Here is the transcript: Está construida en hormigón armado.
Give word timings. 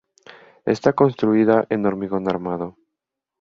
Está 0.65 0.89
construida 1.01 1.57
en 1.73 1.85
hormigón 1.89 2.23
armado. 2.33 2.67